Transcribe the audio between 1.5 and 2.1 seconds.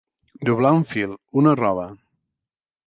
roba.